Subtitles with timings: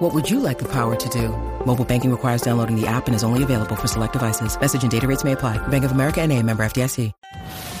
[0.00, 1.28] What would you like the power to do?
[1.66, 4.58] Mobile banking requires downloading the app and is only available for select devices.
[4.58, 5.58] Message and data rates may apply.
[5.68, 7.12] Bank of America and a member FDIC.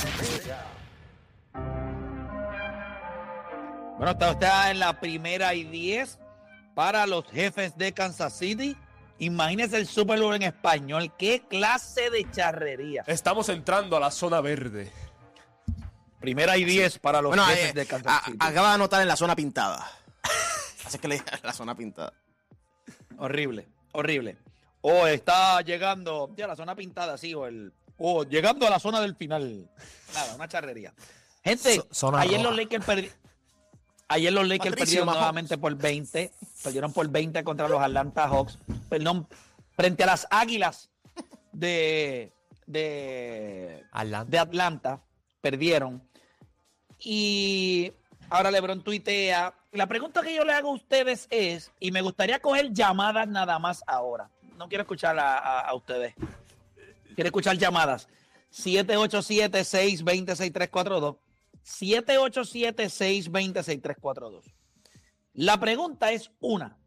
[3.97, 6.19] Bueno, está usted en la primera y 10
[6.79, 8.73] para los jefes de Kansas City.
[9.17, 11.11] Imagínese el Super Bowl en español.
[11.17, 13.03] ¿Qué clase de charrería?
[13.05, 14.89] Estamos entrando a la zona verde.
[16.21, 18.38] Primera y 10 para los Bueno, jefes eh, de Kansas a- City.
[18.39, 19.86] acaba de anotar en la zona pintada.
[20.86, 22.13] Así que le dije la zona pintada.
[23.17, 24.38] Horrible, horrible.
[24.80, 27.73] O está llegando, ya la zona pintada, sí, o el.
[27.97, 29.69] O llegando a la zona del final.
[30.14, 30.93] Nada, una charrería.
[31.43, 32.49] Gente, So- ayer roja.
[32.52, 33.11] los Lakers perdi-
[34.09, 35.19] Ayer los Lakers Patricio perdieron Mahomes.
[35.21, 36.31] nuevamente por 20.
[36.63, 38.57] Perdieron por 20 contra los Atlanta Hawks.
[38.89, 39.27] Perdón,
[39.75, 40.89] frente a las Águilas
[41.52, 42.33] de,
[42.65, 44.31] de, Atlanta.
[44.31, 45.02] de Atlanta.
[45.41, 46.02] Perdieron.
[46.99, 47.91] Y
[48.30, 49.53] ahora LeBron tuitea.
[49.71, 53.59] La pregunta que yo le hago a ustedes es, y me gustaría coger llamadas nada
[53.59, 54.30] más ahora.
[54.57, 56.15] No quiero escuchar a, a- a ustedes.
[57.13, 58.07] Quiero escuchar llamadas.
[58.52, 61.17] 787-620-6342.
[61.65, 64.53] 787-620-6342.
[65.33, 66.77] La pregunta es una.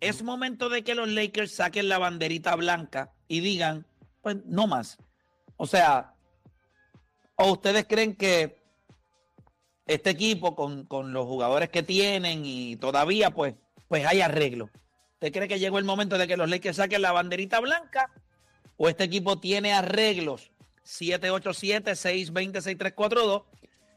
[0.00, 3.86] ¿Es momento de que los Lakers saquen la banderita blanca y digan,
[4.20, 4.98] pues no más?
[5.56, 6.14] O sea,
[7.36, 8.62] ¿o ustedes creen que
[9.86, 13.54] este equipo con, con los jugadores que tienen y todavía pues,
[13.88, 14.70] pues hay arreglo?
[15.14, 18.12] ¿Usted cree que llegó el momento de que los Lakers saquen la banderita blanca?
[18.76, 20.50] ¿O este equipo tiene arreglos?
[20.84, 23.44] 787-620-6342.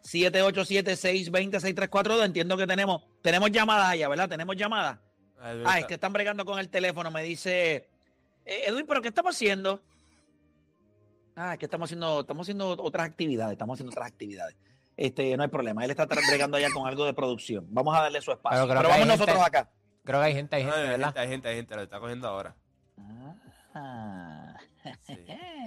[0.03, 2.25] 787-620-6342.
[2.25, 4.29] Entiendo que tenemos, tenemos llamadas allá, ¿verdad?
[4.29, 4.99] Tenemos llamadas.
[5.39, 7.11] Ah, es que están bregando con el teléfono.
[7.11, 7.89] Me dice,
[8.45, 9.81] "Eh, Edwin, ¿pero qué estamos haciendo?
[11.35, 14.55] Ah, es que estamos haciendo, estamos haciendo otras actividades, estamos haciendo otras actividades.
[14.95, 15.83] Este, no hay problema.
[15.85, 17.67] Él está bregando allá con algo de producción.
[17.69, 18.67] Vamos a darle su espacio.
[18.67, 19.69] Pero vamos nosotros gente- acá.
[20.03, 21.05] Creo que hay gente, hay No, gente, hay, ¿verdad?
[21.07, 22.55] gente, hay gente, hay gente, lo está cogiendo ahora.
[23.75, 24.55] Ah.
[25.01, 25.17] Sí.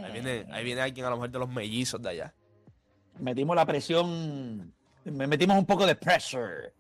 [0.04, 2.34] Ahí, viene, ahí viene alguien a lo mejor de los mellizos de allá.
[3.18, 4.72] Metimos la presión,
[5.04, 6.72] me metimos un poco de pressure.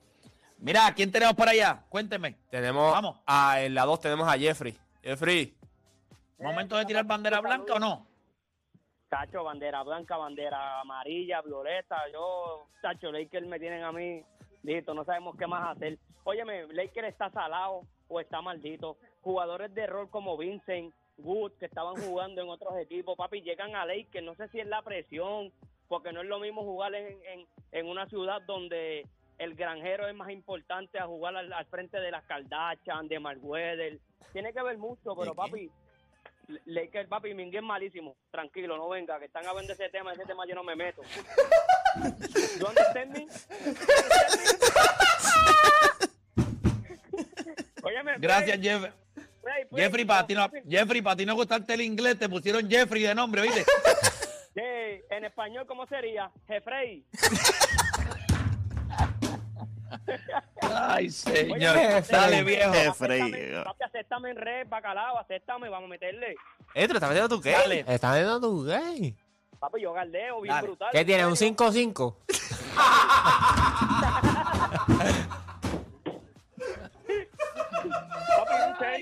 [0.58, 1.84] Mira, ¿quién tenemos por allá?
[1.88, 2.36] Cuénteme.
[2.50, 3.20] Tenemos Vamos.
[3.26, 4.78] a en la 2 tenemos a Jeffrey.
[5.02, 5.56] Jeffrey,
[6.40, 8.06] ¿Momento de tirar bandera blanca o no?
[9.10, 11.96] Tacho, bandera blanca, bandera amarilla, violeta.
[12.12, 14.22] Yo, Tacho, Lakers me tienen a mí,
[14.62, 15.98] listo, no sabemos qué más hacer.
[16.24, 18.96] Óyeme, Lakers está salado o está maldito.
[19.20, 23.84] Jugadores de rol como Vincent, Wood, que estaban jugando en otros equipos, papi, llegan a
[23.84, 24.24] Lakers.
[24.24, 25.52] No sé si es la presión,
[25.88, 29.06] porque no es lo mismo jugar en, en, en una ciudad donde
[29.38, 33.40] el granjero es más importante a jugar al, al frente de las Kardashian, de Mark
[33.42, 33.98] Weather.
[34.32, 35.70] Tiene que ver mucho, pero papi,
[36.66, 38.16] Lakers, papi, Mingue es malísimo.
[38.30, 41.02] Tranquilo, no venga, que están hablando de ese tema, ese tema yo no me meto.
[42.58, 43.26] ¿You understand me?
[47.82, 48.84] Óyeme, Gracias, Jeff.
[49.42, 53.02] Freddy, Jeffrey, para ti no, Jeffrey, para ti no gustarte el inglés, te pusieron Jeffrey
[53.02, 53.64] de nombre, ¿oíste?
[54.54, 56.30] eh, en español, ¿cómo sería?
[56.46, 57.04] Jeffrey.
[60.62, 61.76] Ay, señor.
[61.76, 62.72] Oye, Dale, viejo.
[62.72, 63.54] Jeffrey.
[63.64, 66.34] Papi, acéptame en red, bacalao, acéptame, vamos a meterle.
[66.74, 67.50] eh, ¿te lo estás metiendo qué?
[67.52, 67.84] Dale.
[67.88, 69.16] Estás viendo tu gay.
[69.58, 70.66] Papi, yo galdeo, bien Dale.
[70.68, 70.88] brutal.
[70.92, 71.24] ¿Qué tiene?
[71.26, 71.56] ¿Un ¿En serio?
[71.56, 72.14] 5-5?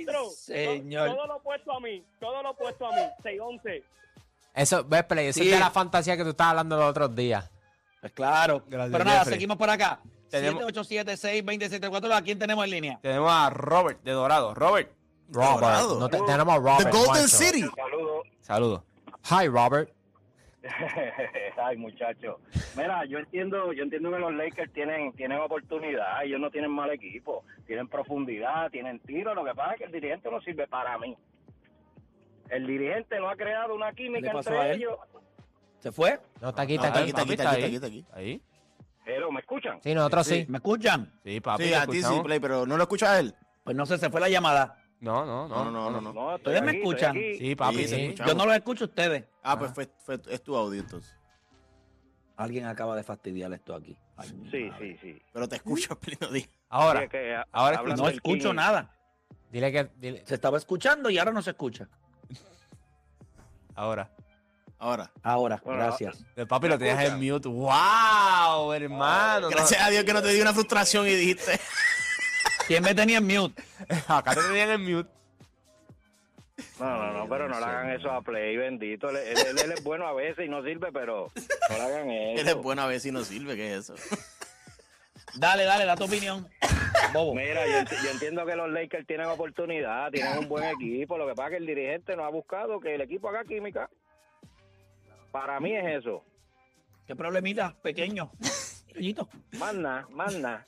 [0.04, 0.30] Centro.
[0.30, 1.08] señor.
[1.14, 3.02] Todo lo opuesto a mí, todo lo opuesto a mí.
[3.22, 3.82] 6-11.
[4.54, 5.46] Eso, ves, Play, eso Sí.
[5.48, 7.50] es de la fantasía que tú estabas hablando los otros días.
[8.00, 8.62] Pues claro.
[8.66, 9.34] Gracias, Pero nada, Jeffrey.
[9.34, 10.00] seguimos por acá.
[10.30, 12.12] Tenemos- 787-620-74.
[12.14, 12.98] ¿A quién tenemos en línea?
[13.02, 14.54] Tenemos a Robert de Dorado.
[14.54, 14.90] Robert,
[15.30, 15.60] Robert.
[15.60, 15.98] Dorado.
[16.00, 16.78] No te- tenemos a Robert.
[16.78, 17.28] The Golden Juancho.
[17.28, 17.60] City.
[17.76, 18.26] Saludos.
[18.42, 18.82] saludos.
[19.30, 19.90] Hi, Robert.
[21.62, 22.36] Ay, muchachos.
[22.76, 26.90] Mira, yo entiendo, yo entiendo que los Lakers tienen, tienen oportunidad, ellos no tienen mal
[26.90, 30.98] equipo, tienen profundidad, tienen tiro, lo que pasa es que el dirigente no sirve para
[30.98, 31.16] mí.
[32.50, 34.96] El dirigente no ha creado una química ¿Qué pasó entre ellos.
[35.80, 36.18] ¿Se fue?
[36.40, 37.08] No, está aquí, está aquí.
[37.08, 38.06] está aquí, está aquí, está aquí, está aquí.
[38.12, 38.42] Ahí.
[39.04, 39.80] Pero, ¿me escuchan?
[39.82, 40.46] Sí, nosotros sí.
[40.48, 41.12] ¿Me escuchan?
[41.24, 41.64] Sí, papi.
[41.64, 42.20] Sí, a ti sí.
[42.22, 43.34] Play, pero no lo escucha a él.
[43.64, 44.76] Pues no sé, se fue la llamada.
[45.00, 45.64] No, no, no.
[45.64, 46.12] No, no, no, no.
[46.12, 47.14] No, ¿Ustedes me escuchan?
[47.14, 48.14] Sí, papi, Sí.
[48.26, 49.24] Yo no los escucho a ustedes.
[49.42, 51.14] Ah, pues fue, fue- es tu audio entonces.
[52.36, 53.96] Alguien acaba de fastidiar esto aquí.
[54.16, 54.98] Ay, Sí, madre.
[55.02, 55.22] sí, sí.
[55.32, 56.48] Pero te escucho, Pelino Díaz.
[56.68, 58.94] Ahora, Sí, que, ahora hablando No del escucho King, nada.
[59.50, 59.90] Dile que.
[60.00, 61.88] dile- Se estaba escuchando y ahora no se escucha.
[63.74, 64.10] ahora.
[64.80, 65.10] Ahora.
[65.24, 66.24] Ahora, Bueno, gracias.
[66.36, 67.48] El papi lo tenías en mute.
[67.48, 69.40] ¡Wow, hermano!
[69.42, 71.58] No- Gracias a Dios que no te di una frustración y dijiste.
[72.68, 73.60] ¿Quién me tenía en mute?
[74.08, 75.10] Acá te tenían en mute.
[76.78, 79.08] No, no, no, pero no le hagan eso a Play, bendito.
[79.10, 81.30] Él, él- él- él es bueno a veces y no sirve, pero
[81.70, 82.40] no le hagan eso.
[82.42, 83.94] Él es bueno a ver si no sirve, ¿qué es eso?
[85.34, 86.48] Dale, dale, da tu opinión.
[87.12, 87.34] Bobo.
[87.34, 91.16] Mira, yo, ent- yo entiendo que los Lakers tienen oportunidad, tienen un buen equipo.
[91.18, 93.88] Lo que pasa es que el dirigente no ha buscado que el equipo haga química.
[95.30, 96.24] Para mí es eso.
[97.06, 97.74] ¿Qué problemita?
[97.82, 98.32] Pequeño.
[99.58, 100.66] Más nada, más nada.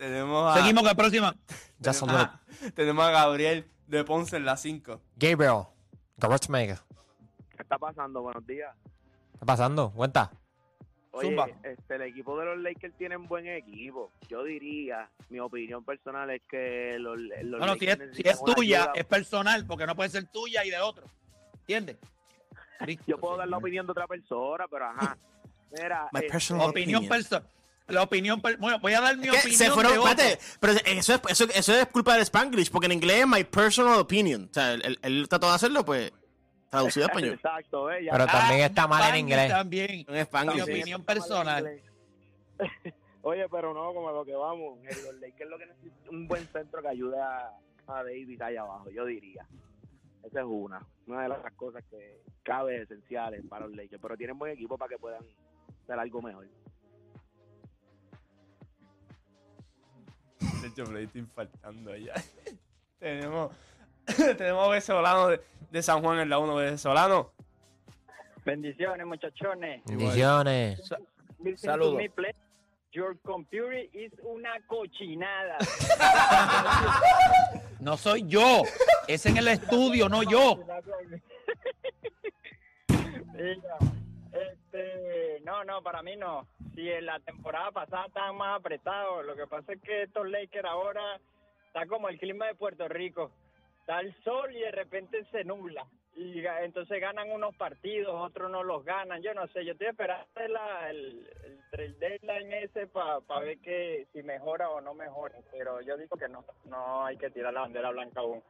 [0.00, 1.36] Tenemos a, Seguimos con la próxima.
[1.84, 2.40] Just a Ajá.
[2.48, 2.72] little.
[2.74, 4.98] tenemos a Gabriel de Ponce en la 5.
[5.16, 5.64] Gabriel.
[6.16, 6.82] Garage Mega.
[7.54, 8.22] ¿Qué está pasando?
[8.22, 8.74] Buenos días.
[8.82, 9.90] ¿Qué está pasando?
[9.90, 10.30] Cuenta.
[11.10, 11.48] Oye, Zumba.
[11.64, 14.10] este, el equipo de los Lakers tienen buen equipo.
[14.26, 18.42] Yo diría, mi opinión personal es que los, los Bueno, si es, Lakers si es
[18.42, 18.92] tuya, ayuda.
[18.94, 21.04] es personal, porque no puede ser tuya y de otro.
[21.60, 21.98] ¿Entiendes?
[23.06, 25.18] Yo puedo dar la opinión de otra persona, pero ajá.
[25.72, 27.46] Mira, My este, personal Opinión personal.
[27.88, 28.40] La opinión.
[28.40, 29.52] per- Bueno, voy a dar mi opinión.
[29.58, 32.92] Se fueron, de espérate, pero eso es, eso, eso es culpa del Spanglish, porque en
[32.92, 34.48] inglés es my personal opinion.
[34.50, 36.12] O sea, él, él- él trató de hacerlo, pues,
[36.70, 37.34] traducido a español.
[37.34, 38.06] Exacto, ¿eh?
[38.10, 39.48] Pero también está mal en inglés.
[39.50, 40.06] También.
[40.08, 41.80] En Mi opinión personal.
[43.22, 44.78] Oye, pero no, como a lo que vamos.
[44.84, 47.50] Los Lakers lo que necesitan es un buen centro que ayude a,
[47.88, 49.44] a Davis allá abajo, yo diría.
[50.22, 50.80] Esa es una.
[51.06, 54.00] Una de las cosas que cabe esenciales para los Lakers.
[54.00, 55.22] Pero tienen buen equipo para que puedan
[55.84, 56.46] hacer algo mejor.
[60.70, 62.14] Hecho, estoy infartando ya.
[62.98, 63.52] tenemos,
[64.38, 65.40] tenemos a Venezolano de,
[65.70, 66.54] de San Juan en la 1.
[66.54, 67.32] Venezolano.
[68.44, 69.82] Bendiciones, muchachones.
[69.84, 70.80] Bendiciones.
[71.38, 72.02] Listen Saludos.
[72.92, 75.58] Your computer is una cochinada.
[77.80, 78.64] No soy yo.
[79.08, 80.56] Es en el estudio, no yo.
[83.32, 83.78] Mira,
[84.32, 86.46] este, no, no, para mí no.
[86.80, 90.64] Si en la temporada pasada estaban más apretados, lo que pasa es que estos Lakers
[90.66, 91.20] ahora
[91.66, 93.30] está como el clima de Puerto Rico.
[93.80, 95.86] Está el sol y de repente se nubla.
[96.16, 99.20] Y entonces ganan unos partidos, otros no los ganan.
[99.20, 104.06] Yo no sé, yo estoy esperando la- el, el, el deadline ese para ver que
[104.14, 105.36] si mejora o no mejora.
[105.52, 108.42] Pero yo digo que no, no hay que tirar la bandera blanca aún.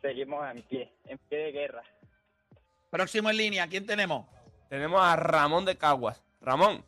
[0.00, 1.84] Seguimos en pie, en pie de guerra.
[2.90, 4.26] Próximo en línea, ¿quién tenemos?
[4.68, 6.20] Tenemos a Ramón de Caguas.
[6.40, 6.84] Ramón,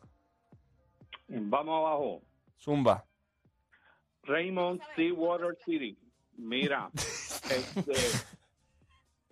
[1.33, 2.21] Vamos abajo.
[2.59, 3.05] Zumba.
[4.23, 5.97] Raymond Seawater City.
[6.37, 7.93] Mira, este,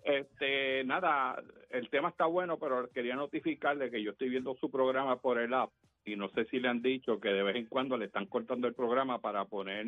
[0.04, 5.18] este, nada, el tema está bueno, pero quería notificarle que yo estoy viendo su programa
[5.18, 5.72] por el app
[6.06, 8.68] y no sé si le han dicho que de vez en cuando le están cortando
[8.68, 9.86] el programa para poner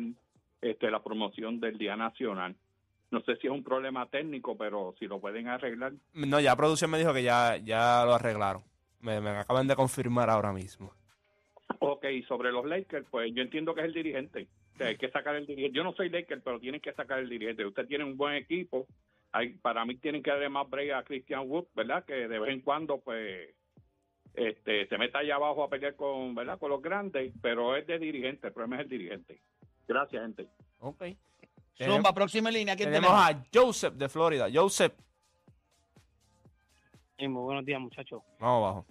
[0.60, 2.56] este la promoción del Día Nacional.
[3.10, 5.92] No sé si es un problema técnico, pero si lo pueden arreglar.
[6.14, 8.62] No, ya producción me dijo que ya, ya lo arreglaron.
[9.00, 10.94] Me, me acaban de confirmar ahora mismo.
[11.84, 14.46] Ok, sobre los Lakers, pues yo entiendo que es el dirigente.
[14.74, 15.76] O sea, hay que sacar el dirigente.
[15.76, 17.66] Yo no soy Laker, pero tienen que sacar el dirigente.
[17.66, 18.86] Usted tiene un buen equipo.
[19.32, 22.04] Hay, para mí tienen que darle más break a Christian Wood, ¿verdad?
[22.04, 23.48] Que de vez en cuando, pues,
[24.34, 26.56] este, se meta allá abajo a pelear con, ¿verdad?
[26.58, 28.46] Con los grandes, pero es de dirigente.
[28.46, 29.40] El problema es el dirigente.
[29.88, 30.46] Gracias, gente.
[30.78, 31.02] Ok.
[31.74, 33.44] Zumba, próxima línea, ¿quién Tenemos tenemos?
[33.44, 34.46] a Joseph de Florida.
[34.52, 34.92] Joseph,
[37.18, 38.22] Sí, muy buenos días, muchachos.
[38.38, 38.86] vamos abajo.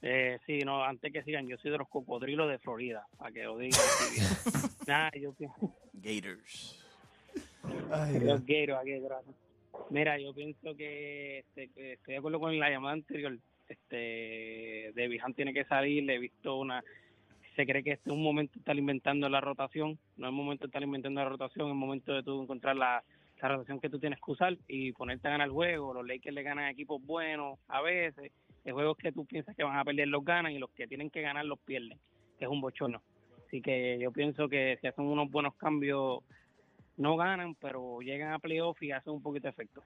[0.00, 3.44] Eh, sí, no, antes que sigan, yo soy de los cocodrilos de Florida, para que
[3.44, 3.80] lo digan.
[4.86, 5.74] Nada, yo pienso.
[5.92, 6.84] Gators.
[7.64, 9.34] Los Gators, aquí, gracias.
[9.90, 13.38] Mira, yo pienso que, este, que estoy de acuerdo con la llamada anterior.
[13.68, 16.04] Este, David Hunt tiene que salir.
[16.04, 16.82] Le he visto una.
[17.56, 19.98] Se cree que este es un momento de estar inventando la rotación.
[20.16, 23.02] No es momento de estar inventando la rotación, es momento de tú encontrar la,
[23.42, 25.94] la rotación que tú tienes que usar y ponerte a ganar el juego.
[25.94, 28.32] Los Lakers le ganan a equipos buenos a veces.
[28.68, 31.08] De juegos que tú piensas que van a perder los ganan y los que tienen
[31.08, 31.98] que ganar los pierden.
[32.38, 33.00] Que es un bochorno.
[33.46, 36.18] Así que yo pienso que si hacen unos buenos cambios,
[36.98, 39.82] no ganan, pero llegan a playoff y hacen un poquito de efecto.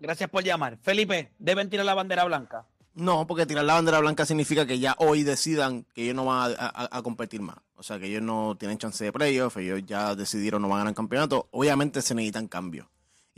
[0.00, 0.78] Gracias por llamar.
[0.78, 2.66] Felipe, deben tirar la bandera blanca.
[2.94, 6.56] No, porque tirar la bandera blanca significa que ya hoy decidan que ellos no van
[6.58, 7.58] a, a- a competir más.
[7.76, 10.80] O sea, que ellos no tienen chance de playoff, ellos ya decidieron no van a
[10.80, 11.46] ganar el campeonato.
[11.52, 12.88] Obviamente se necesitan cambios.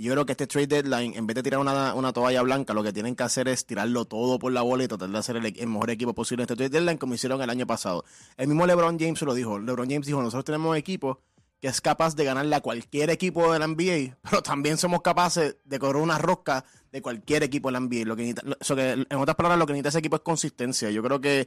[0.00, 2.82] Yo creo que este trade deadline, en vez de tirar una, una toalla blanca, lo
[2.82, 5.68] que tienen que hacer es tirarlo todo por la bola y tratar de hacer el,
[5.68, 8.06] mejor equipo posible en este trade deadline, como hicieron el año pasado.
[8.38, 9.58] El mismo LeBron James lo dijo.
[9.58, 11.18] LeBron James dijo, nosotros tenemos equipos
[11.60, 15.58] que es capaz de ganarle a cualquier equipo de la NBA, pero también somos capaces
[15.64, 18.06] de correr una rosca de cualquier equipo de la NBA.
[18.06, 20.90] Lo que, en otras palabras, lo que necesita ese equipo es consistencia.
[20.90, 21.46] Yo creo que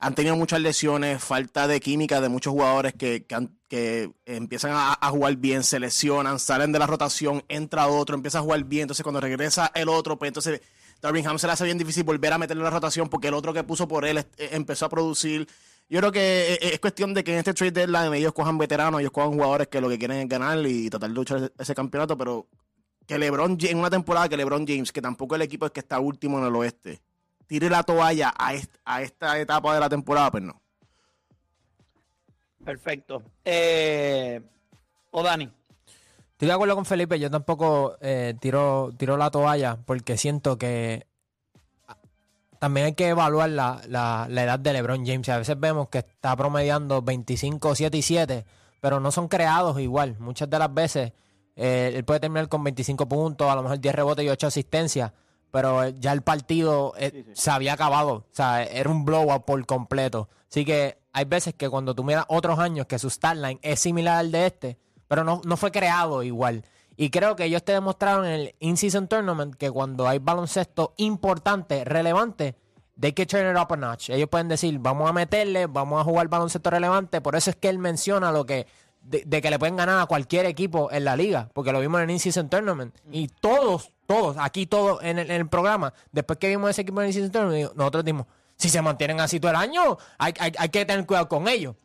[0.00, 3.26] han tenido muchas lesiones, falta de química de muchos jugadores que,
[3.68, 8.42] que, empiezan a, jugar bien, se lesionan, salen de la rotación, entra otro, empieza a
[8.42, 10.60] jugar bien, entonces cuando regresa el otro, pues entonces
[11.02, 13.52] Darvin Ham se le hace bien difícil volver a meterle la rotación porque el otro
[13.52, 15.48] que puso por él eh, empezó a producir.
[15.88, 19.00] Yo creo que eh, es cuestión de que en este trade deadline ellos cojan veteranos,
[19.00, 22.16] ellos cojan jugadores que lo que quieren es ganar y tratar de luchar ese, campeonato,
[22.16, 22.46] pero
[23.06, 25.98] que LeBron en una temporada que LeBron James, que tampoco el equipo es que está
[25.98, 27.00] último en el oeste,
[27.48, 30.60] tire la toalla a, est- a esta etapa de la temporada, pues no.
[32.64, 33.22] Perfecto.
[33.44, 34.40] Eh,
[35.10, 35.50] o Dani.
[36.32, 41.06] Estoy de acuerdo con Felipe, yo tampoco eh, tiro, tiro la toalla porque siento que
[42.60, 45.28] también hay que evaluar la, la- la edad de LeBron James.
[45.30, 48.44] A veces vemos que está promediando 25, 7 y 7,
[48.80, 50.16] pero no son creados igual.
[50.20, 51.12] Muchas de las veces
[51.56, 55.12] eh, él puede terminar con 25 puntos, a lo mejor 10 rebotes y 8 asistencias,
[55.50, 58.12] pero eh, ya el partido eh, se había acabado.
[58.12, 60.28] O sea, era un blowout por completo.
[60.50, 63.80] Así que hay veces que cuando tú miras otros años que su stat line es
[63.80, 66.64] similar al de este, pero no, no fue creado igual.
[66.96, 71.84] Y creo que ellos te demostraron en el In-Season Tournament que cuando hay baloncesto importante,
[71.84, 72.56] relevante,
[72.98, 74.10] they can turn it up a notch.
[74.10, 77.20] Ellos pueden decir, vamos a meterle, vamos a jugar baloncesto relevante.
[77.20, 78.66] Por eso es que él menciona lo que
[79.00, 82.00] de, de que le pueden ganar a cualquier equipo en la liga, porque lo vimos
[82.00, 82.96] en el In-Season Tournament.
[83.10, 87.02] Y todos, todos, aquí todos en el, en el programa, después que vimos ese equipo
[87.02, 90.84] en el nosotros dijimos, si se mantienen así todo el año, hay, hay- hay que
[90.86, 91.76] tener cuidado con ellos.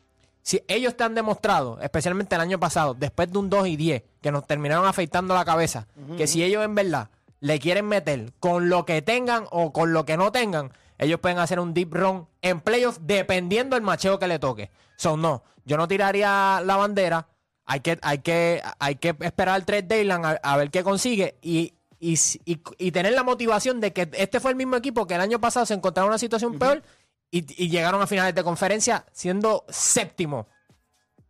[0.41, 4.03] Si ellos te han demostrado, especialmente el año pasado, después de un 2 y 10,
[4.21, 5.87] que nos terminaron afeitando la cabeza,
[6.17, 7.09] que si ellos en verdad
[7.41, 11.39] le quieren meter con lo que tengan o con lo que no tengan, ellos pueden
[11.39, 14.71] hacer un deep run en playoffs dependiendo del macheo que le toque.
[14.95, 17.27] So, no, yo no tiraría la bandera.
[17.65, 21.37] Hay que, hay que, hay que esperar al 3 Dayland a, a ver qué consigue
[21.41, 21.73] y,
[22.11, 25.21] y, y- y tener la motivación de que este fue el mismo equipo que el
[25.21, 26.83] año pasado se encontraba en una situación peor
[27.31, 30.47] y, y llegaron a finales de conferencia siendo séptimo.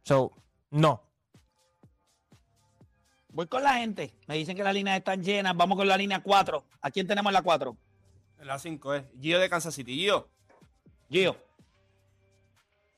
[0.03, 0.31] So,
[0.71, 1.03] no.
[3.29, 4.13] Voy con la gente.
[4.27, 5.55] Me dicen que las líneas están llenas.
[5.55, 6.63] Vamos con la línea 4.
[6.81, 7.75] ¿A quién tenemos en la 4?
[8.39, 9.95] La 5 es Gio de Kansas City.
[9.95, 10.27] Gio.
[11.09, 11.35] Gio.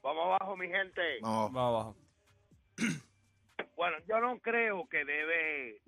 [0.02, 1.02] Vamos abajo, mi gente.
[1.22, 1.96] Vamos abajo.
[3.76, 5.82] Bueno, yo no creo que debe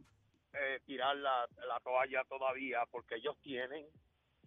[0.60, 3.86] eh, tirar la, la toalla todavía porque ellos tienen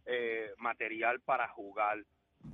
[0.06, 1.98] eh, material para jugar.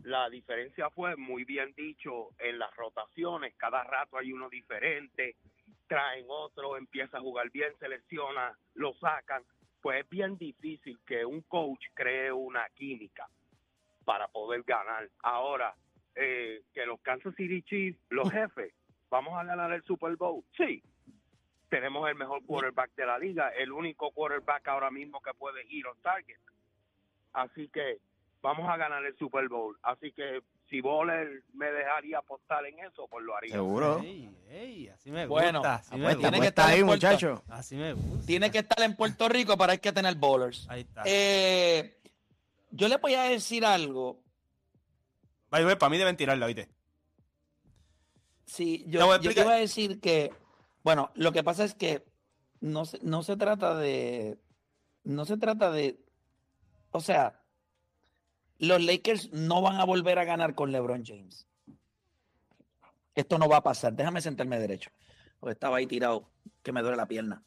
[0.02, 3.54] La diferencia fue muy bien dicho en las rotaciones.
[3.56, 5.36] Cada rato hay uno diferente.
[5.86, 9.44] Traen otro, empieza a jugar bien, selecciona, lo sacan.
[9.80, 13.28] Pues es bien difícil que un coach cree una química
[14.04, 15.08] para poder ganar.
[15.22, 15.74] Ahora,
[16.16, 18.74] eh, que los Kansas City Chiefs, los jefes,
[19.08, 20.44] vamos a ganar el Super Bowl.
[20.56, 20.82] Sí,
[21.68, 25.86] tenemos el mejor quarterback de la liga, el único quarterback ahora mismo que puede ir
[25.86, 26.38] on target.
[27.32, 27.98] Así que
[28.42, 29.76] vamos a ganar el Super Bowl.
[29.82, 33.52] Así que si Boller me dejaría apostar en eso, pues lo haría.
[33.52, 34.00] Seguro.
[34.00, 35.74] Ey, ey, así me Bueno, gusta.
[35.76, 36.30] Así me apuesta, gusta.
[36.30, 37.42] tiene que estar ahí, Puerto- muchacho.
[37.48, 38.26] Así me gusta.
[38.26, 40.66] Tiene que estar en Puerto Rico para hay que tener bowlers.
[40.70, 41.02] Ahí está.
[41.04, 41.98] Eh,
[42.70, 44.22] yo le voy a decir algo.
[45.48, 46.68] Para mí deben tirarla, ¿viste?
[48.44, 50.32] Sí, yo, yo te iba a decir que,
[50.86, 52.04] bueno, lo que pasa es que
[52.60, 54.38] no se, no se trata de,
[55.02, 55.98] no se trata de,
[56.92, 57.42] o sea,
[58.58, 61.48] los Lakers no van a volver a ganar con LeBron James.
[63.16, 63.94] Esto no va a pasar.
[63.94, 64.92] Déjame sentarme derecho,
[65.48, 66.30] estaba ahí tirado,
[66.62, 67.42] que me duele la pierna.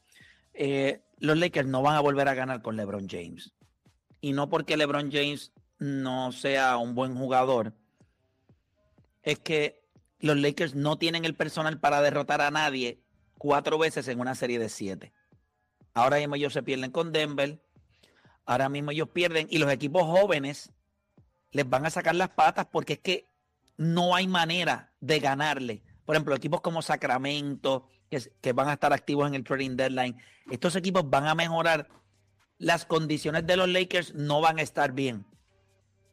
[0.54, 3.54] Eh, los Lakers no van a volver a ganar con LeBron James.
[4.20, 7.72] Y no porque LeBron James no sea un buen jugador,
[9.24, 9.82] es que
[10.20, 13.02] los Lakers no tienen el personal para derrotar a nadie
[13.40, 15.12] cuatro veces en una serie de siete.
[15.96, 17.60] Ahora mismo ellos se pierden con Denver.
[18.46, 20.72] Ahora mismo ellos pierden y los equipos jóvenes
[21.52, 23.28] les van a sacar las patas porque es que
[23.78, 25.82] no hay manera de ganarle.
[26.06, 30.18] Por ejemplo, equipos como Sacramento, que, van a estar activos en el trading deadline,
[30.52, 31.88] estos equipos van a mejorar.
[32.58, 35.26] Las condiciones de los Lakers no van a estar bien.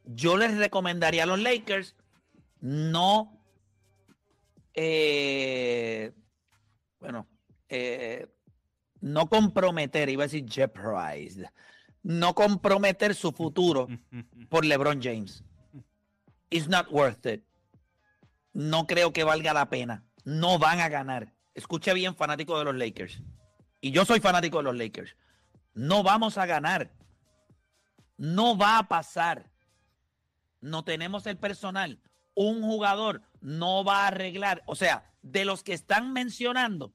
[0.05, 1.95] Yo les recomendaría a los Lakers
[2.61, 3.37] no
[4.73, 6.13] eh,
[6.99, 7.27] bueno,
[7.69, 8.27] eh,
[9.01, 11.45] no comprometer, iba a decir jeopardized,
[12.03, 13.87] no comprometer su futuro
[14.49, 15.43] por LeBron James.
[16.49, 17.43] It's not worth it.
[18.53, 20.03] No creo que valga la pena.
[20.23, 21.33] No van a ganar.
[21.53, 23.21] Escuche bien, fanático de los Lakers.
[23.81, 25.15] Y yo soy fanático de los Lakers.
[25.73, 26.91] No vamos a ganar.
[28.17, 29.49] No va a pasar.
[30.59, 31.99] No tenemos el personal.
[32.33, 34.63] Un jugador no va a arreglar.
[34.65, 36.93] O sea, de los que están mencionando,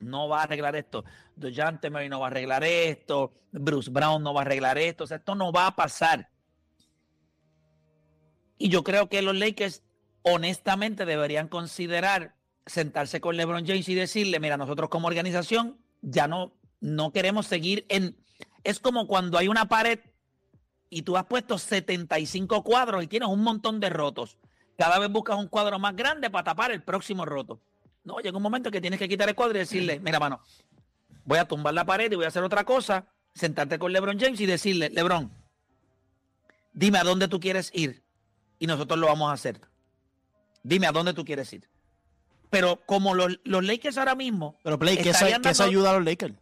[0.00, 1.04] no va a arreglar esto.
[1.36, 3.32] DeJounte Murray no va a arreglar esto.
[3.52, 5.04] Bruce Brown no va a arreglar esto.
[5.04, 6.30] O sea, esto no va a pasar.
[8.58, 9.82] Y yo creo que los Lakers
[10.22, 12.34] honestamente deberían considerar
[12.66, 17.86] sentarse con LeBron James y decirle, mira, nosotros como organización ya no, no queremos seguir
[17.88, 18.16] en...
[18.64, 20.00] Es como cuando hay una pared
[20.90, 24.36] y tú has puesto 75 cuadros y tienes un montón de rotos.
[24.78, 27.60] Cada vez buscas un cuadro más grande para tapar el próximo roto.
[28.04, 30.40] No, llega un momento que tienes que quitar el cuadro y decirle, mira, mano,
[31.24, 34.40] voy a tumbar la pared y voy a hacer otra cosa, sentarte con LeBron James
[34.40, 35.32] y decirle, LeBron,
[36.72, 38.04] dime a dónde tú quieres ir
[38.60, 39.60] y nosotros lo vamos a hacer.
[40.62, 41.68] Dime a dónde tú quieres ir.
[42.48, 44.60] Pero como los, los Lakers ahora mismo.
[44.62, 46.34] Pero Play, ¿qué, ¿qué eso ayuda a los Lakers?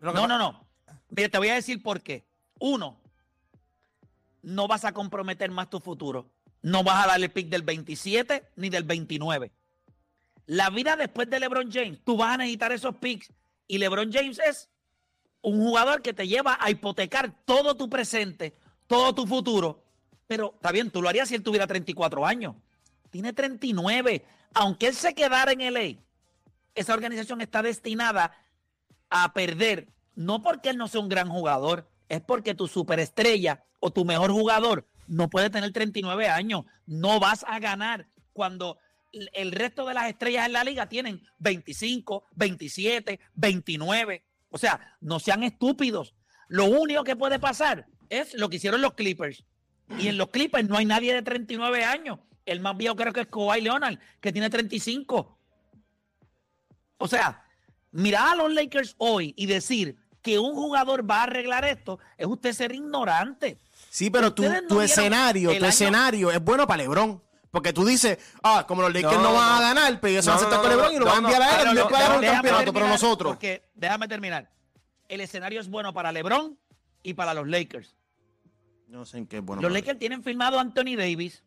[0.00, 0.66] No, no, no.
[1.10, 2.24] Mira, te voy a decir por qué.
[2.58, 2.98] Uno,
[4.40, 6.30] no vas a comprometer más tu futuro.
[6.62, 9.52] No vas a darle pick del 27 ni del 29.
[10.46, 13.32] La vida después de LeBron James, tú vas a necesitar esos picks.
[13.66, 14.70] Y LeBron James es
[15.40, 18.54] un jugador que te lleva a hipotecar todo tu presente,
[18.86, 19.82] todo tu futuro.
[20.26, 22.54] Pero está bien, tú lo harías si él tuviera 34 años.
[23.10, 24.24] Tiene 39.
[24.54, 26.00] Aunque él se quedara en LA,
[26.74, 28.36] esa organización está destinada
[29.10, 29.88] a perder.
[30.14, 34.30] No porque él no sea un gran jugador, es porque tu superestrella o tu mejor
[34.30, 36.64] jugador no puede tener 39 años.
[36.86, 38.78] No vas a ganar cuando
[39.12, 44.24] el resto de las estrellas en la liga tienen 25, 27, 29.
[44.50, 46.14] O sea, no sean estúpidos.
[46.48, 49.44] Lo único que puede pasar es lo que hicieron los Clippers.
[49.98, 52.20] Y en los Clippers no hay nadie de 39 años.
[52.44, 55.38] El más viejo creo que es Kawhi Leonard, que tiene 35.
[56.98, 57.44] O sea,
[57.90, 62.26] mirar a los Lakers hoy y decir que un jugador va a arreglar esto es
[62.26, 63.58] usted ser ignorante.
[63.92, 67.22] Sí, pero tu, tu escenario, tu escenario es bueno para LeBron.
[67.50, 70.38] Porque tú dices, ah, como los Lakers no, van a ganar, pero ellos se van
[70.38, 72.88] a sentar con LeBron y lo van a enviar a él dar un campeonato, pero
[72.88, 73.32] nosotros.
[73.32, 74.50] Porque, déjame terminar.
[75.08, 76.58] El escenario es bueno para LeBron
[77.02, 77.94] y para los Lakers.
[78.86, 79.60] No sé en qué es bueno.
[79.60, 81.44] Los Lakers tienen firmado a Anthony Davis.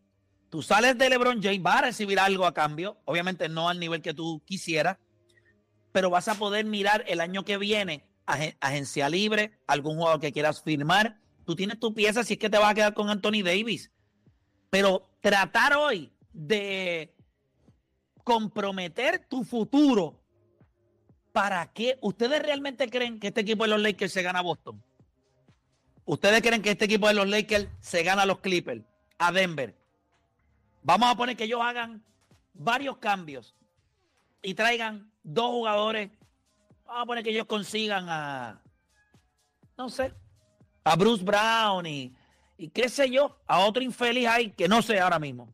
[0.52, 3.00] Tú sales de LeBron James, vas a recibir algo a cambio.
[3.06, 5.00] Obviamente no al nivel que tú quisieras,
[5.92, 8.06] pero vas a poder mirar el año que viene
[8.60, 11.25] agencia libre, algún jugador que quieras firmar.
[11.46, 13.92] Tú tienes tu pieza si es que te vas a quedar con Anthony Davis.
[14.70, 17.16] Pero tratar hoy de
[18.24, 20.20] comprometer tu futuro,
[21.32, 21.98] ¿para qué?
[22.02, 24.84] ¿Ustedes realmente creen que este equipo de los Lakers se gana a Boston?
[26.04, 28.84] ¿Ustedes creen que este equipo de los Lakers se gana a los Clippers,
[29.18, 29.76] a Denver?
[30.82, 32.04] Vamos a poner que ellos hagan
[32.54, 33.56] varios cambios
[34.42, 36.12] y traigan dos jugadores.
[36.86, 38.62] Vamos a poner que ellos consigan a,
[39.78, 40.14] no sé,
[40.86, 42.16] a Bruce Brown y,
[42.58, 45.54] y qué sé yo, a otro infeliz ahí que no sé ahora mismo.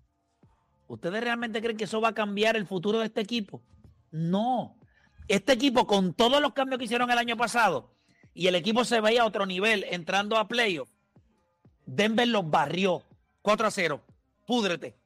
[0.88, 3.62] ¿Ustedes realmente creen que eso va a cambiar el futuro de este equipo?
[4.12, 4.78] No.
[5.30, 7.96] Este equipo, con todos los cambios que hicieron el año pasado,
[8.34, 10.90] y el equipo se veía a otro nivel entrando a playoff,
[11.86, 13.04] Denver los barrió
[13.42, 14.02] 4 a 0.
[14.46, 14.98] Púdrete.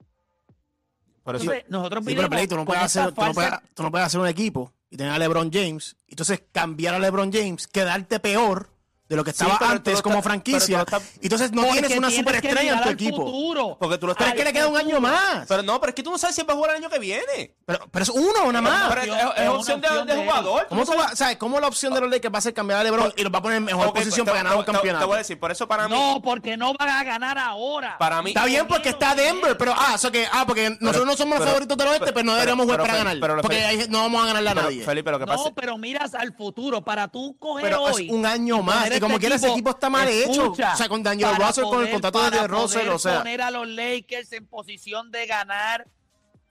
[1.24, 4.20] entonces, nosotros sí, pero tú, no puedes hacer, tú, no puedes, tú no puedes hacer
[4.20, 8.75] un equipo y tener a LeBron James, entonces cambiar a LeBron James, quedarte peor
[9.08, 10.86] de lo que estaba antes como franquicia.
[11.22, 13.78] Entonces no tienes una superestrella en tu equipo.
[13.80, 14.28] Porque tú lo estás.
[14.28, 15.46] Pero es que le queda un año más.
[15.48, 17.00] Pero no, pero es que tú no sabes si va a jugar el año que
[17.00, 17.54] viene.
[17.66, 18.98] Pero, pero es uno, nada más.
[19.38, 20.68] es, opción de, jugador.
[20.70, 23.14] ¿Cómo, tú sabes, ¿Cómo la opción de los Lakers va a ser cambiar a LeBron
[23.16, 25.04] y los va a poner en mejor posición para ganar un campeonato?
[25.04, 25.96] Te voy a decir, por eso para mí.
[25.96, 27.98] No, porque no van a ganar ahora.
[27.98, 28.32] Para mí.
[28.32, 31.48] Está bien porque está Denver, pero ah, eso que, ah, porque nosotros no somos los
[31.48, 33.42] favoritos del oeste, pero no deberíamos jugar para ganar.
[33.42, 34.84] Porque no vamos a ganarle a nadie.
[34.84, 35.44] Felipe, lo que pasa.
[35.44, 38.10] No, pero miras al futuro para tú coger hoy.
[38.10, 38.95] un año más.
[38.96, 40.52] Y como quieras ese equipo está mal hecho.
[40.52, 43.20] O sea, con Daniel Russell, con el contrato de Russell, o sea.
[43.20, 45.88] poner a los Lakers en posición de ganar,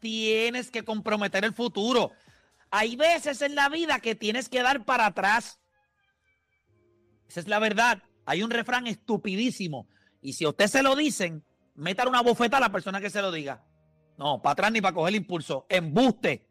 [0.00, 2.12] tienes que comprometer el futuro.
[2.70, 5.60] Hay veces en la vida que tienes que dar para atrás.
[7.28, 8.02] Esa es la verdad.
[8.26, 9.86] Hay un refrán estupidísimo.
[10.20, 13.22] Y si a usted se lo dicen, metan una bofeta a la persona que se
[13.22, 13.64] lo diga.
[14.16, 15.66] No, para atrás ni para coger el impulso.
[15.68, 16.48] Embuste.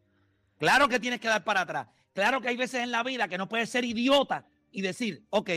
[0.57, 1.87] Claro que tienes que dar para atrás.
[2.13, 5.49] Claro que hay veces en la vida que no puedes ser idiota y decir, ok,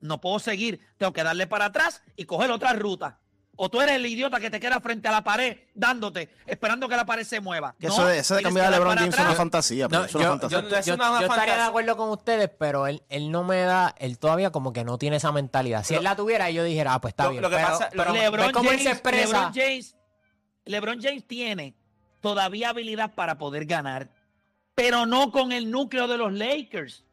[0.00, 3.20] no puedo seguir, tengo que darle para atrás y coger otra ruta.
[3.62, 6.96] O tú eres el idiota que te queda frente a la pared dándote, esperando que
[6.96, 7.74] la pared se mueva.
[7.78, 9.86] eso, de, eso de cambiar a LeBron James es una fantasía.
[9.86, 14.72] yo, estaría de acuerdo con ustedes, pero él, él, no me da, él todavía como
[14.72, 15.84] que no tiene esa mentalidad.
[15.84, 17.42] Si él la tuviera, yo dijera, ah, pues está bien.
[17.42, 19.96] Lo que pasa, LeBron, James, LeBron, James,
[20.64, 21.74] LeBron James tiene
[22.20, 24.08] todavía habilidad para poder ganar,
[24.74, 27.04] pero no con el núcleo de los Lakers.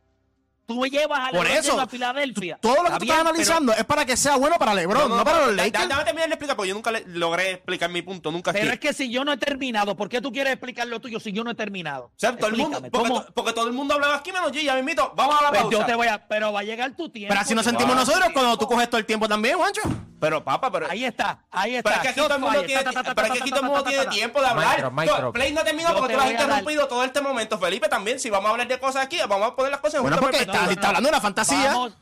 [0.67, 2.57] Tú llevas a Por LeBron eso, a Filadelfia.
[2.61, 5.07] Todo lo que tú bien, estás pero- analizando es para que sea bueno para LeBron,
[5.09, 5.87] no, para los Lakers.
[5.87, 8.73] Dame terminar de explicar, porque yo nunca le- logré explicar mi punto, nunca Pero aquí.
[8.73, 11.31] es que si yo no he terminado, ¿por qué tú quieres explicar lo tuyo si
[11.31, 12.07] yo no he terminado?
[12.07, 14.73] O sea, todo el mundo, porque, porque todo el mundo hablaba aquí menos yo, ya
[14.73, 15.13] me invito.
[15.15, 15.77] Vamos a la Pues pausa.
[15.79, 17.29] yo te voy a, pero va a llegar tu tiempo.
[17.29, 19.81] Pero así nos sentimos nosotros cuando tú coges todo el tiempo también, Juancho.
[20.19, 20.89] Pero, papá, pero.
[20.89, 21.89] Ahí está, ahí está.
[21.89, 24.41] Pero es que aquí todo el mundo tiene, pero es que todo el mundo tiempo
[24.41, 24.75] de hablar.
[24.77, 25.27] Micro, micro.
[25.27, 27.59] Tú- Play no ha terminado porque te tú has interrumpido todo este momento.
[27.59, 30.01] Felipe también, si vamos a hablar de cosas aquí, vamos a poner las cosas en
[30.01, 31.67] Bueno, porque está, está hablando de una fantasía.
[31.73, 31.93] Vamos.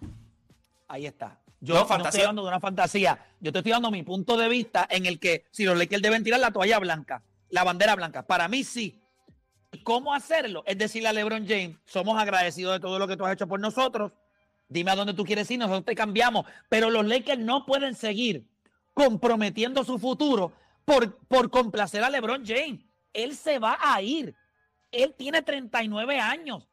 [0.87, 1.37] Ahí está.
[1.59, 2.09] Yo No, no, fantasía.
[2.09, 3.19] estoy hablando de una fantasía.
[3.39, 6.23] Yo te estoy dando mi punto de vista en el que si los Lakers deben
[6.23, 8.21] tirar la toalla blanca, la bandera blanca.
[8.23, 9.01] Para mí sí.
[9.83, 10.63] ¿Cómo hacerlo?
[10.65, 13.59] Es decirle a LeBron James, somos agradecidos de todo lo que tú has hecho por
[13.59, 14.11] nosotros.
[14.75, 16.45] Dime a dónde tú quieres ir, nosotros te cambiamos.
[16.69, 18.45] Pero los Lakers no pueden seguir
[18.93, 20.51] comprometiendo su futuro
[20.83, 22.81] por, por complacer a LeBron James.
[23.13, 24.35] Él se va a ir.
[24.91, 26.67] Él tiene 39 años.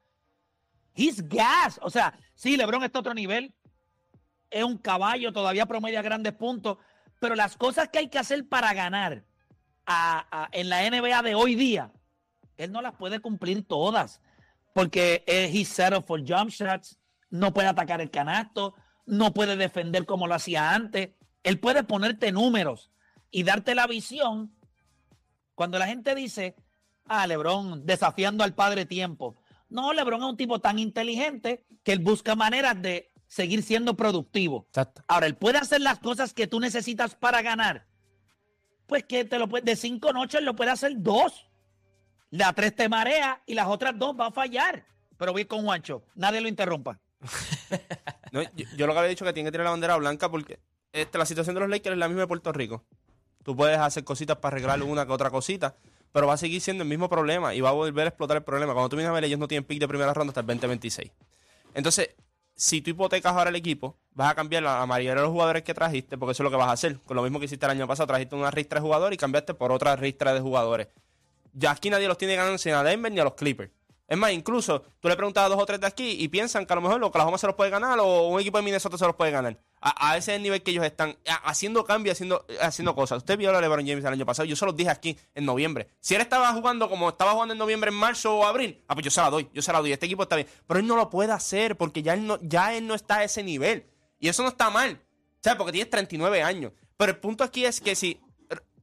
[0.97, 1.79] He's gas.
[1.83, 3.55] O sea, sí, LeBron está a otro nivel.
[4.51, 6.79] Es un caballo, todavía promedia grandes puntos.
[7.21, 9.25] Pero las cosas que hay que hacer para ganar
[9.87, 11.93] a- en la NBA de hoy día,
[12.57, 14.21] él no las puede cumplir todas.
[14.75, 16.99] Porque eh, he's settled for jump shots,
[17.33, 18.75] no puede atacar el canasto,
[19.07, 21.11] no puede defender como lo hacía antes.
[21.43, 22.93] Él puede ponerte números
[23.31, 24.55] y darte la visión.
[25.55, 26.55] Cuando la gente dice,
[27.07, 29.43] ah, Lebron desafiando al padre tiempo.
[29.71, 34.67] No, Lebron es un tipo tan inteligente que él busca maneras de seguir siendo productivo.
[34.69, 35.03] Exacto.
[35.09, 37.87] Ahora, él puede hacer las cosas que tú necesitas para ganar.
[38.87, 41.51] Pues que te lo puede, de cinco noches lo puede hacer dos.
[42.29, 44.85] La tres te marea y las otras dos va a fallar.
[45.17, 47.01] Pero voy con Juancho, nadie lo interrumpa.
[48.33, 50.59] No, yo, lo que había dicho que tiene que tirar la bandera blanca porque
[50.93, 52.83] este, la situación de los Lakers es la misma de Puerto Rico.
[53.43, 55.75] Tú puedes hacer cositas para arreglar una que otra cosita,
[56.13, 58.43] pero va a seguir siendo el mismo problema y va a volver a explotar el
[58.43, 58.73] problema.
[58.73, 61.11] Cuando tú vienes a ver, ellos no tienen pick de primera ronda hasta el 2026.
[61.75, 62.11] Entonces,
[62.55, 65.63] si tú hipotecas ahora el equipo, vas a cambiar la, la mayoría de los jugadores
[65.63, 66.99] que trajiste, porque eso es lo que vas a hacer.
[67.01, 69.53] Con lo mismo que hiciste el año pasado, trajiste una ristra de jugadores y cambiaste
[69.55, 70.89] por otra ristra de jugadores.
[71.53, 73.71] Ya aquí nadie los tiene ganando ni a Denver ni a los Clippers.
[74.13, 76.73] Es más, incluso tú le preguntas a dos o tres de aquí y piensan que
[76.75, 79.17] a lo mejor Oklahoma se los puede ganar o un equipo de Minnesota se los
[79.17, 79.59] puede ganar.
[79.81, 83.17] A, ese es el nivel que ellos están haciendo cambios, haciendo, haciendo cosas.
[83.17, 85.89] Usted vio a LeBron James el año pasado, yo se los dije aquí en noviembre.
[86.01, 89.05] Si él estaba jugando como estaba jugando en noviembre, en marzo o abril, ah, pues
[89.05, 89.93] yo se la doy, yo se la doy.
[89.93, 90.49] Este equipo está bien.
[90.67, 93.25] Pero él no lo puede hacer porque ya él no, ya él no está a
[93.25, 93.87] ese nivel.
[94.19, 95.01] Y eso no está mal.
[95.41, 95.57] ¿Sabes?
[95.57, 96.73] Porque tienes 39 años.
[96.99, 98.21] Pero el punto aquí es que si.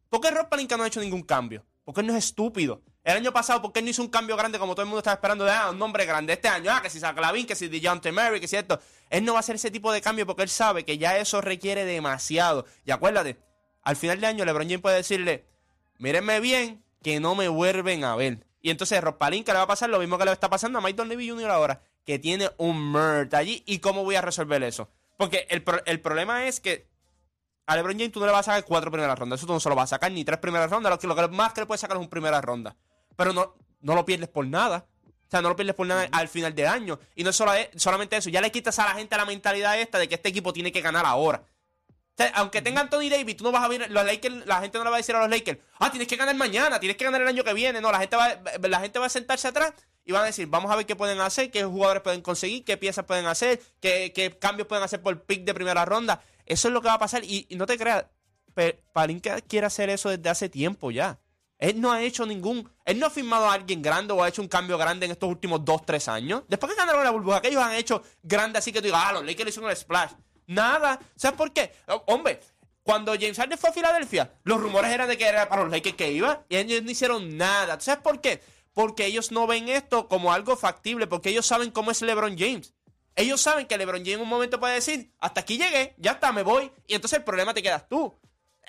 [0.09, 1.63] ¿Por qué Rob Pelinka no ha hecho ningún cambio?
[1.85, 2.81] Porque él no es estúpido.
[3.03, 5.15] El año pasado, ¿por qué no hizo un cambio grande como todo el mundo estaba
[5.15, 6.33] esperando de ah, un nombre grande?
[6.33, 8.79] Este año, ah, que si Saclavin, que si DeJounte Murray, que si esto.
[9.09, 11.41] Él no va a hacer ese tipo de cambio porque él sabe que ya eso
[11.41, 12.65] requiere demasiado.
[12.85, 13.39] Y acuérdate,
[13.83, 15.45] al final de año LeBron James puede decirle,
[15.97, 18.45] mírenme bien, que no me vuelven a ver.
[18.61, 20.81] Y entonces Rob Pelinka le va a pasar lo mismo que le está pasando a
[20.81, 21.49] Mike Dunleavy Jr.
[21.49, 23.63] ahora, que tiene un murd allí.
[23.65, 24.89] ¿Y cómo voy a resolver eso?
[25.17, 26.87] Porque el, el problema es que
[27.65, 29.39] a LeBron James tú no le vas a sacar cuatro primeras rondas.
[29.39, 30.91] Eso tú no se lo vas a sacar ni tres primeras rondas.
[30.91, 32.75] Lo que, lo que más que le puedes sacar es un primera ronda.
[33.19, 34.85] Pero no, no lo pierdes por nada.
[35.27, 36.97] O sea, no lo pierdes por nada al final del año.
[37.15, 38.29] Y no es solo- solamente eso.
[38.29, 40.79] Ya le quitas a la gente la mentalidad esta de que este equipo tiene que
[40.79, 41.43] ganar ahora.
[41.89, 44.77] O sea, aunque tenga Anthony Davis, tú no vas a ver, los Lakers, la gente
[44.77, 47.03] no le va a decir a los Lakers, ah, tienes que ganar mañana, tienes que
[47.03, 47.81] ganar el año que viene.
[47.81, 49.73] No, la gente va, la gente va a sentarse atrás
[50.05, 52.77] y van a decir, vamos a ver qué pueden hacer, qué jugadores pueden conseguir, qué
[52.77, 56.21] piezas pueden hacer, qué, qué cambios pueden hacer por pick de primera ronda.
[56.45, 57.23] Eso es lo que va a pasar.
[57.25, 58.05] Y, y no te creas,
[58.93, 61.19] Palinka quiere hacer eso desde hace tiempo ya.
[61.59, 62.69] Él no ha hecho ningún.
[62.85, 65.29] Él no ha firmado a alguien grande o ha hecho un cambio grande en estos
[65.29, 66.43] últimos 2, 3 años.
[66.47, 69.13] Después que ganaron la burbuja, que ellos han hecho grande así que tú digas, ah,
[69.13, 70.11] los Lakers hicieron el splash.
[70.47, 70.99] Nada.
[71.15, 71.73] ¿Sabes por qué?
[72.07, 72.39] Hombre,
[72.81, 75.95] cuando James Harden fue a Filadelfia, los rumores eran de que era para los Lakers
[75.95, 77.77] que iba y ellos no hicieron nada.
[77.77, 78.41] ¿Tú ¿Sabes por qué?
[78.73, 82.73] Porque ellos no ven esto como algo factible, porque ellos saben cómo es LeBron James.
[83.15, 86.31] Ellos saben que LeBron James en un momento puede decir, hasta aquí llegué, ya está,
[86.31, 86.71] me voy.
[86.87, 88.17] Y entonces el problema te quedas tú.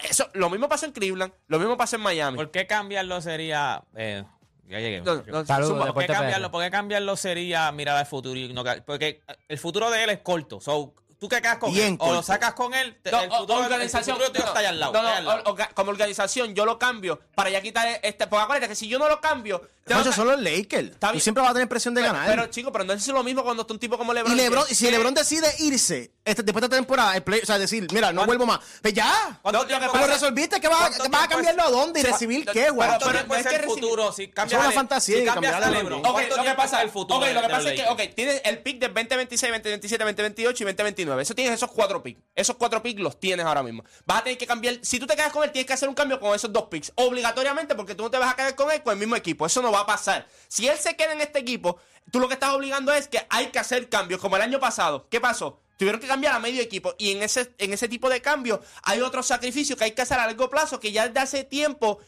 [0.08, 2.36] Eso, lo mismo pasa en Cleveland, lo mismo pasa en Miami.
[2.36, 3.82] ¿Por qué cambiarlo sería...
[3.94, 4.24] eh,
[4.68, 5.00] ya llegué.
[5.00, 5.92] No, no, Saludos.
[5.92, 8.38] ¿Por qué, cambiarlo, por qué cambiarlo sería mirar al futuro?
[8.38, 10.60] y no ca- porque el futuro de él es corto.
[10.60, 12.22] So, tú que quedas con Bien él, o lo corto.
[12.24, 14.16] sacas con él, te- No, el o- futuro, el organización.
[14.16, 14.92] futuro tuyo no, está allá al lado.
[14.92, 15.42] no, al lado.
[15.46, 18.26] o- como organización, yo lo cambio para ya quitar este.
[18.26, 19.60] Porque acuérdate que si yo no lo cambio.
[19.60, 20.90] que- son los Lakers.
[20.92, 22.28] Está Tú siempre vas a tener presión de pero, ganar.
[22.28, 24.32] pero, chico, pero no es lo mismo cuando está un tipo como LeBron.
[24.32, 27.58] y LeBron, si LeBron decide irse este, después de esta temporada, el play- o sea,
[27.58, 28.60] decir, mira, no vuelvo más.
[28.82, 29.38] Pues ya.
[29.42, 32.02] ¿Cuánto No, Pero es- resolviste que vas, ¿Cuánto que vas a cambiarlo a dónde y
[32.04, 32.88] recibir qué, güey.
[32.88, 34.12] ¿Cuánto pero es que el recibir- futuro?
[34.12, 36.00] Si cambias es una fantasía si y cambias a LeBron.
[36.06, 37.18] Ok, ¿cuánto lo que pasa es el futuro?
[37.20, 40.66] ok, lo que pasa es que, ok, tienes el pick de 2026, 2027, 2028 y
[40.66, 41.09] 2029.
[41.10, 41.22] 2029.
[41.22, 42.20] Eso tienes esos cuatro picks.
[42.34, 43.84] Esos cuatro picks los tienes ahora mismo.
[44.06, 44.78] Vas a tener que cambiar.
[44.82, 46.92] Si tú te quedas con él, tienes que hacer un cambio con esos dos picks.
[46.96, 49.46] Obligatoriamente, porque tú no te vas a quedar con él con el mismo equipo.
[49.46, 50.26] Eso no va a pasar.
[50.48, 51.78] Si él se queda en este equipo,
[52.10, 54.20] tú lo que estás obligando es que hay que hacer cambios.
[54.20, 55.08] Como el año pasado.
[55.10, 55.60] ¿Qué pasó?
[55.80, 56.94] Tuvieron que cambiar a medio equipo.
[56.98, 60.18] Y en ese, en ese tipo de cambio hay otro sacrificio que hay que hacer
[60.18, 62.00] a largo plazo que ya desde hace tiempo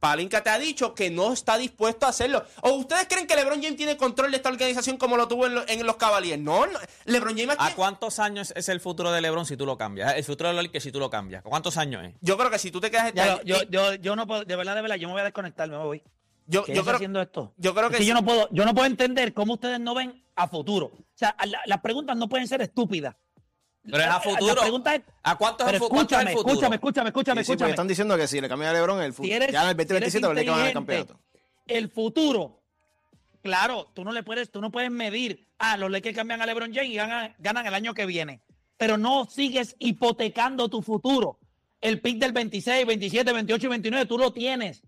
[0.00, 2.44] Palinka te ha dicho que no está dispuesto a hacerlo.
[2.62, 5.54] ¿O ustedes creen que LeBron James tiene control de esta organización como lo tuvo en,
[5.54, 6.40] lo- en los Cavaliers?
[6.40, 6.78] No, no.
[7.04, 10.14] LeBron James ¿A tiene- cuántos años es el futuro de LeBron si tú lo cambias?
[10.16, 11.42] El futuro de los Lakers si tú lo cambias.
[11.42, 12.14] ¿Cuántos años es?
[12.20, 14.74] Yo creo que si tú te quedas Ya, yo, yo, yo no puedo, de verdad,
[14.74, 16.02] de verdad, yo me voy a desconectar, me voy.
[16.48, 17.52] Yo, ¿Qué yo creo, haciendo esto?
[17.56, 18.08] yo creo Es que que sí.
[18.08, 20.86] yo no puedo, yo no puedo entender cómo ustedes no ven a futuro.
[20.94, 23.16] O sea, la- las preguntas no pueden ser estúpidas.
[23.90, 24.60] Pero es a futuro.
[24.62, 26.50] pregunta es- ¿A cuánto es el cuánto es el escúchame, futuro?
[26.52, 27.70] escúchame, escúchame, escúchame, Sí, escúchame.
[27.70, 29.86] están diciendo que si le cambia a LeBron, el fu- Si eres- ya en el
[29.86, 31.20] si eres 2027 los Lakers van a campeonato.
[31.66, 32.60] El futuro,
[33.42, 36.72] claro, tú no le puedes, tú no puedes medir, ah, los Lakers cambian a LeBron
[36.74, 38.40] James y ganan, ganan el año que viene.
[38.76, 41.38] Pero no sigues hipotecando tu futuro.
[41.80, 44.82] El pick del 26, 27, 28 y 29, tú lo tienes.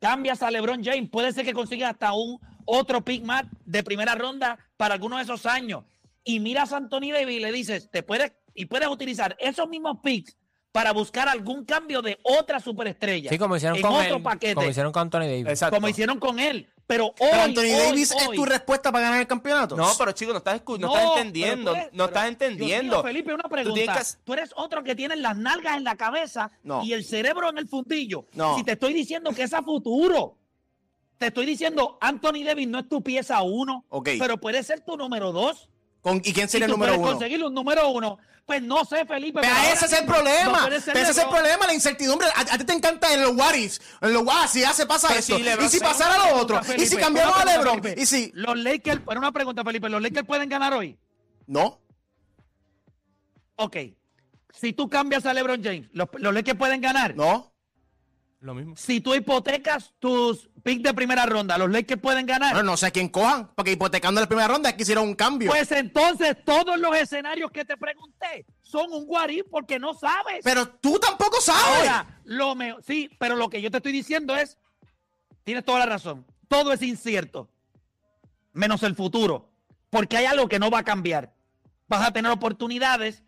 [0.00, 4.14] Cambias a LeBron James, puede ser que consigas hasta un otro pick más de primera
[4.14, 5.84] ronda para algunos de esos años.
[6.24, 9.98] Y miras a Anthony Davis y le dices, te puedes, y puedes utilizar esos mismos
[10.02, 10.36] picks
[10.72, 13.30] para buscar algún cambio de otra superestrella.
[13.30, 14.54] Sí, como hicieron en con otro él, paquete.
[14.56, 15.46] como hicieron con Anthony Davis.
[15.48, 15.76] Exacto.
[15.76, 16.68] Como hicieron con él.
[16.86, 19.76] Pero hoy, Pero Anthony hoy, Davis es tu respuesta para ganar el campeonato.
[19.76, 21.74] No, pero chico, no estás, no No, estás entendiendo.
[21.92, 22.96] no estás entendiendo.
[22.96, 24.02] Mío, Felipe, una pregunta.
[24.24, 26.82] Tú, que- eres otro que tiene las nalgas en la cabeza No.
[26.84, 28.26] y el cerebro en el fundillo.
[28.34, 28.56] No.
[28.56, 30.36] Si te estoy diciendo que es a futuro.
[31.16, 34.10] Te estoy diciendo, Anthony Davis no es tu pieza uno, Ok.
[34.18, 35.70] pero puede ser tu número dos.
[36.04, 37.12] ¿Con- ¿Y quién sería y el número uno?
[37.12, 38.18] conseguirle un número uno.
[38.44, 39.40] Pues no sé, Felipe.
[39.40, 40.68] Pero ese es el problema.
[40.68, 42.26] no ese es el problema, la incertidumbre.
[42.36, 45.08] A, a ti te encanta en los what ifs, En los what, si hace, pasa
[45.08, 45.36] Pero esto.
[45.38, 46.62] si LeBron y si pasara lo otro.
[46.62, 47.82] Felipe, y si cambiamos a LeBron.
[47.82, 48.02] Felipe.
[48.02, 48.30] Y si.
[48.34, 50.98] Los Lakers, pero una pregunta, Felipe, ¿los Lakers pueden ganar hoy?
[51.46, 51.80] No.
[53.56, 53.76] Ok.
[54.52, 57.16] Si tú cambias a LeBron James, ¿los, los Lakers pueden ganar?
[57.16, 57.50] No.
[58.44, 58.76] Lo mismo.
[58.76, 62.52] Si tú hipotecas tus picks de primera ronda, ¿los Lakers pueden ganar?
[62.52, 63.50] Bueno, no sé quién cojan.
[63.54, 65.50] Porque hipotecando la primera ronda es que hicieron un cambio.
[65.50, 70.42] Pues entonces todos los escenarios que te pregunté son un guarí porque no sabes.
[70.44, 71.88] pero tú tampoco sabes.
[71.88, 74.58] Ahora, lo mejor, sí, pero lo que yo te estoy diciendo es,
[75.42, 77.48] tienes toda la razón, todo es incierto,
[78.52, 79.54] menos el futuro,
[79.88, 81.32] porque hay algo que no va a cambiar.
[81.88, 83.22] Vas a tener oportunidades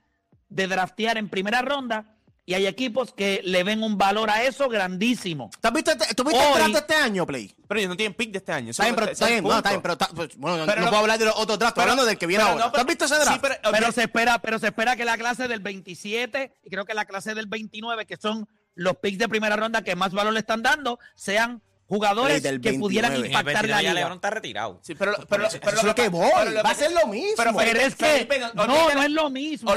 [0.51, 2.16] de draftear en primera ronda
[2.49, 5.51] y hay equipos que le ven un valor a eso grandísimo.
[5.61, 7.53] ¿Tú has visto este- ¿Tú viste el draft este año, Play?
[7.67, 8.71] Pero ellos no tienen pick de este año.
[8.71, 10.91] Está bien, pero, está bien, no, está bien, pero está- pues, bueno, Pero no lo-
[10.91, 12.67] puedo hablar de los otros drafts, hablando del que viene ahora.
[12.67, 13.45] no, ¿Tú has visto ese sí, draft?
[13.73, 17.05] pero- se espera, pero se espera que la clase del 27 y creo que la
[17.05, 20.63] clase del 29, que son los picks de primera ronda que más valor le están
[20.63, 23.17] dando, sean jugadores del que pudieran 29.
[23.17, 23.95] En el impactar 22 la liga.
[23.95, 24.81] LeBron está retirado.
[24.83, 26.55] Sí, pero, pero, pero lo que voy.
[26.65, 27.35] Va a ser lo mismo.
[27.37, 29.73] Pero, Pero es que no- no, es lo mismo.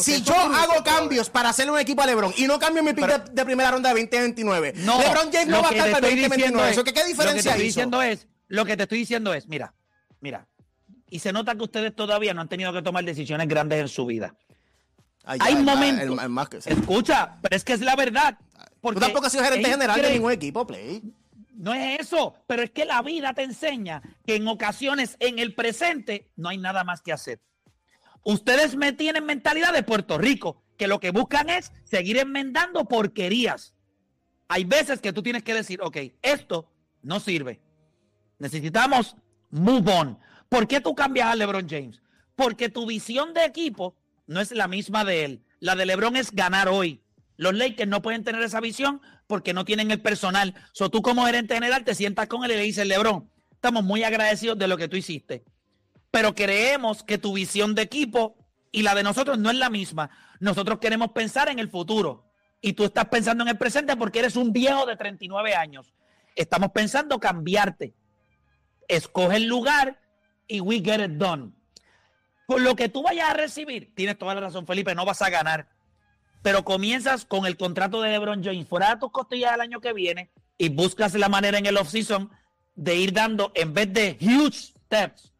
[0.00, 3.06] si yo hago cambios para hacerle un equipo a LeBron y no cambio mi pick
[3.06, 6.18] de, de primera ronda de 2029, No, LeBron James no va a estar para el
[6.18, 6.70] estoy diciendo 2029.
[6.70, 7.66] es- ¿Eso qué, qué Lo que te diferencia estoy hizo?
[7.66, 9.74] diciendo es, lo que te estoy diciendo es, mira,
[10.20, 10.46] mira,
[11.08, 14.04] y se nota que ustedes todavía no han tenido que tomar decisiones grandes en su
[14.06, 14.34] vida.
[15.24, 16.02] Ay, Hay momentos.
[16.18, 18.36] el- el más que- Escucha, pero es que es la verdad.
[18.82, 21.02] Tú tampoco has sido gerente general de ningún equipo, Play.
[21.54, 25.54] No es eso, pero es que la vida te enseña que en ocasiones en el
[25.54, 27.40] presente no hay nada más que hacer.
[28.24, 33.74] Ustedes me tienen mentalidad de Puerto Rico, que lo que buscan es seguir enmendando porquerías.
[34.48, 36.70] Hay veces que tú tienes que decir, ok, esto
[37.02, 37.60] no sirve.
[38.38, 39.16] Necesitamos
[39.50, 40.18] move on.
[40.48, 42.02] ¿Por qué tú cambias a LeBron James?
[42.34, 45.44] Porque tu visión de equipo no es la misma de él.
[45.60, 47.03] La de LeBron es ganar hoy.
[47.36, 50.54] Los Lakers no pueden tener esa visión porque no tienen el personal.
[50.72, 54.04] So, tú como gerente general te sientas con él y le dices, LeBron, estamos muy
[54.04, 55.44] agradecidos de lo que tú hiciste.
[56.10, 58.36] Pero creemos que tu visión de equipo
[58.70, 60.10] y la de nosotros no es la misma.
[60.40, 62.30] Nosotros queremos pensar en el futuro.
[62.60, 65.92] Y tú estás pensando en el presente porque eres un viejo de 39 años.
[66.34, 67.94] Estamos pensando cambiarte.
[68.88, 70.00] Escoge el lugar
[70.46, 71.52] y we get it done.
[72.46, 75.30] Con lo que tú vayas a recibir, tienes toda la razón, Felipe, no vas a
[75.30, 75.68] ganar.
[76.44, 79.94] Pero comienzas con el contrato de LeBron James fuera de tus costillas el año que
[79.94, 82.30] viene y buscas la manera en el offseason
[82.74, 85.32] de ir dando, en vez de huge steps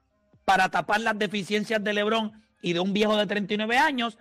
[0.46, 4.16] para tapar las deficiencias de LeBron y de un viejo de 39 años,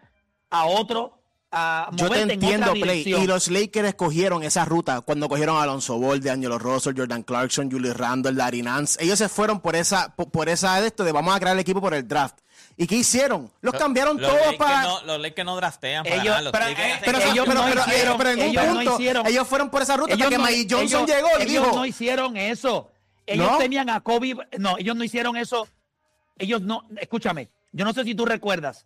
[0.49, 2.81] a otro, a Yo te en entiendo, Play.
[2.81, 3.23] dirección.
[3.23, 7.23] Y los Lakers escogieron esa ruta cuando cogieron a Alonso Ball, de Angelo Russell, Jordan
[7.23, 9.01] Clarkson, Julius Randle, Larry Nance.
[9.01, 11.61] Ellos se fueron por esa, por, por esa de esto de vamos a crear el
[11.61, 12.39] equipo por el draft.
[12.75, 13.51] ¿Y qué hicieron?
[13.61, 14.81] Los cambiaron Los todos para.
[14.83, 16.41] no, los Lakers no draftean para Ellos-.
[16.43, 18.73] Los pero, eh, Pero, que- ellos pero, no pero, hicieron- pero en un ellos no
[18.75, 21.75] punto, hicieron- ellos fueron por esa ruta hasta que Johnson ellos- llegó y ellos dijo.
[21.75, 22.89] no hicieron eso.
[23.25, 24.35] Ellos tenían a Kobe.
[24.57, 25.67] No, ellos no hicieron eso.
[26.37, 26.83] Ellos no.
[26.97, 27.49] Escúchame.
[27.71, 28.85] Yo no sé si tú recuerdas.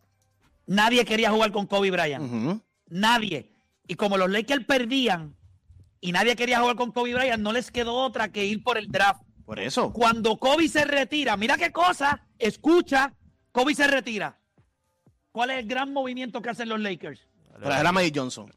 [0.65, 2.61] nadie quería jugar con Kobe Bryant.
[2.89, 3.49] Nadie.
[3.87, 5.33] Y como los Lakers perdían
[6.01, 8.89] y nadie quería jugar con Kobe Bryant, no les quedó otra que ir por el
[8.91, 9.21] draft.
[9.45, 9.93] Por eso.
[9.93, 13.13] Cuando Kobe se retira, mira qué cosa, escucha,
[13.57, 14.37] Kobe se retira.
[15.31, 17.19] ¿Cuál es el gran movimiento que hacen los Lakers?
[17.59, 18.53] Traer a Magic Johnson.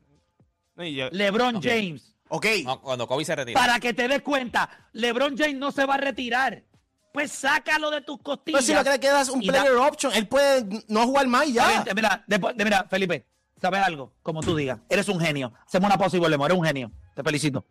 [0.77, 2.15] LeBron James.
[2.29, 2.47] Ok.
[2.83, 3.59] cuando Kobe se retira.
[3.59, 6.63] Para que te des cuenta, LeBron James no se va a retirar.
[7.15, 8.61] Pues sácalo de tus costillas.
[8.65, 11.49] Pero si lo que le es un da- player option, él puede no jugar más
[11.49, 11.83] y ya.
[11.95, 13.27] Mira, después- mira, Felipe,
[13.61, 14.13] ¿sabes algo?
[14.23, 15.53] Como tú digas, eres un genio.
[15.67, 16.47] Hacemos una pausa y volvemos.
[16.47, 16.93] Eres un genio.
[17.17, 17.65] Te felicito.